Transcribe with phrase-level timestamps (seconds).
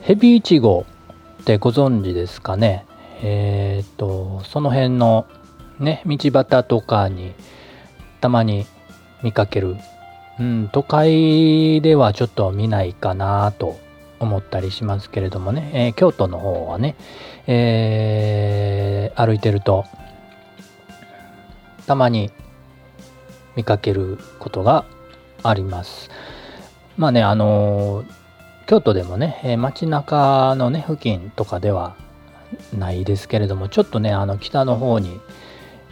[0.00, 0.86] ヘビイチゴ
[1.42, 2.86] ってご存知ですかね？
[3.22, 5.26] えっ、とその辺の
[5.78, 7.34] ね道端とかに
[8.22, 8.66] たまに
[9.22, 9.76] 見かける、
[10.40, 13.78] うん、都会ではちょっと見ないかなと
[14.20, 16.96] 思ったりしますけれどもね、えー、京都の方はね、
[17.46, 19.84] えー、歩いてると
[21.86, 22.30] たまに
[23.54, 24.86] 見かけることが
[25.42, 26.10] あります。
[26.98, 28.04] まあね、あの、
[28.66, 31.96] 京都でもね、えー、街中のね、付近とかでは
[32.76, 35.20] ないですけれども、ちょっとね、あの北の方に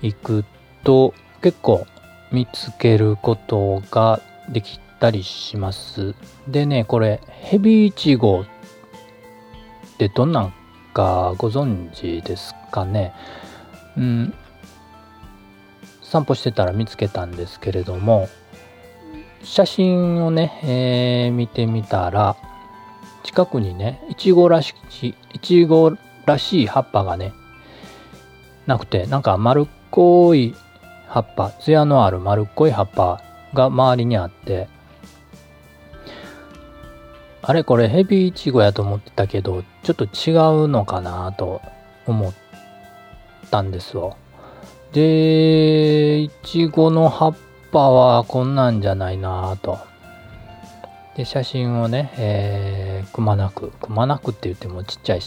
[0.00, 0.44] 行く
[0.84, 1.86] と結構
[2.30, 6.14] 見つけることができたりします。
[6.46, 10.54] でね、これ、ヘビイチゴってどんなん
[10.94, 13.12] かご存知ですかね？
[13.96, 14.34] うん、
[16.00, 18.28] 散歩してたら見つけたんですけれども
[19.44, 22.36] 写真をね、えー、見てみたら
[23.22, 27.32] 近くにねいちごらしいいちごらしい葉っぱがね
[28.66, 30.54] なくてなんか丸っこい
[31.08, 33.22] 葉っぱ艶のある丸っこい葉っぱ
[33.54, 34.68] が周りにあって
[37.42, 40.30] あれこれヘビイチゴやと思ってたけどちょっと違
[40.64, 41.60] うのかなと
[42.06, 42.32] 思っ
[43.50, 44.16] たんですよ
[44.92, 49.78] で、いちごの葉っぱぱはこんなんじゃないなと。
[51.16, 55.20] で、写真をね、えー、くまなく、くまなくって言ってもちっちゃい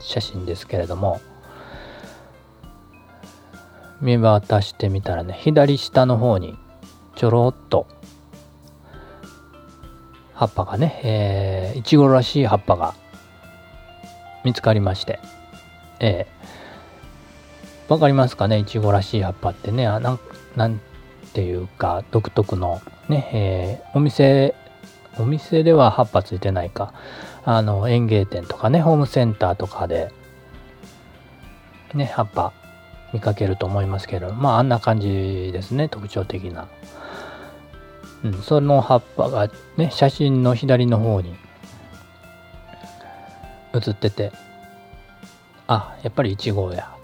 [0.00, 1.20] 写真ですけれども、
[4.00, 6.56] 見渡してみたらね、左下の方に
[7.14, 7.86] ちょろっと
[10.34, 12.94] 葉っぱがね、えー、いちごらしい葉っぱが
[14.44, 15.20] 見つかりまして、
[16.00, 20.20] えー、わかりますかねいちごらしい葉っぱってねなん
[20.56, 20.80] なん
[21.32, 24.54] ていうか独特のね、えー、お店
[25.18, 26.94] お店では葉っぱついてないか。
[27.44, 30.12] あの園芸店とかねホームセンターとかで
[31.94, 32.52] ね葉っぱ
[33.12, 36.68] 見かけると思いますけどまああんな感じですね特徴的な、
[38.24, 41.34] うん、その葉っぱがね写真の左の方に
[43.72, 44.32] 写ってて
[45.66, 46.94] あやっぱりイチゴや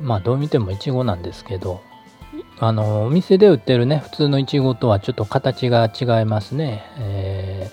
[0.00, 1.82] まあどう見てもいちごなんですけど
[2.62, 7.70] あのお店で売ってるね普通のいちごとはちょっと形が違いますね、え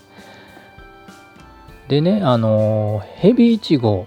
[1.88, 4.06] ー、でねあのヘビイチゴ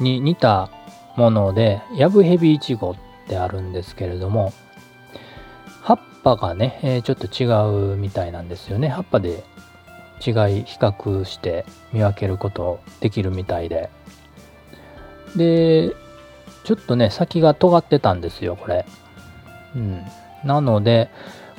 [0.00, 0.70] に似た
[1.16, 2.96] ものでヤブヘビイチゴっ
[3.28, 4.52] てあるんですけれども
[5.82, 8.88] 葉っぱがね、えー、ちょっと違うみたいなんですよね。
[8.88, 9.44] 葉っぱで
[10.26, 10.30] 違
[10.60, 13.88] い比較して見分けることできるみたいで。
[15.36, 15.94] で
[16.64, 18.84] ちょっとね、先が尖ってたんですよ、これ。
[19.76, 20.02] うん。
[20.44, 21.10] なので、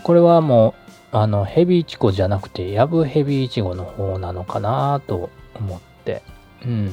[0.03, 0.73] これはも
[1.13, 6.21] う、あの、ヘビイチゴじゃなくて、ヤブヘビイチゴの方なのかなと思って。
[6.65, 6.91] うん。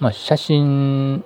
[0.00, 1.24] まあ、写真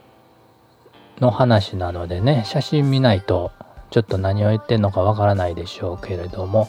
[1.20, 3.52] の話なのでね、写真見ないと、
[3.90, 6.68] ちょっと何を言ってんのかわからないでしょうけれども、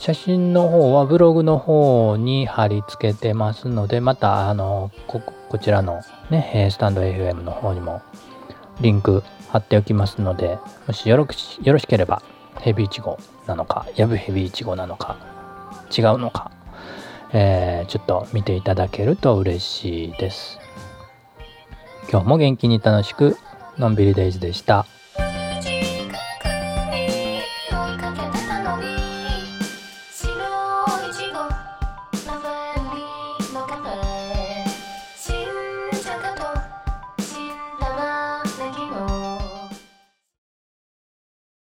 [0.00, 6.00] 写真の方はブログの方に貼り付けてますので、また、あの、こ、こちらの
[6.30, 8.00] ね、スタンド FM の方にも
[8.80, 12.22] リンク貼っておきますので、もしよろしよろしければ、
[12.60, 15.18] ヘビイチゴなのか、ヤブヘビイチゴなのか、
[15.94, 16.50] 違うのか、
[17.34, 20.58] えー、ちょっと見ていただけると嬉しいです。
[22.10, 23.36] 今日も元気に楽しく、
[23.76, 24.86] のんびりデイズでした。